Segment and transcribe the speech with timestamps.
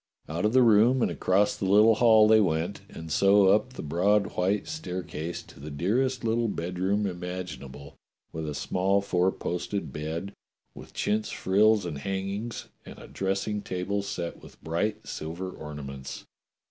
[0.27, 3.83] Out of the room and across the little hall they went, and so up the
[3.83, 7.93] broad white staircase to the dearest little bedroom imaginable,
[8.33, 10.33] with a small four posted bed
[10.73, 16.25] with chintz frills and hangings, and a dressing table set with bright silver ornaments.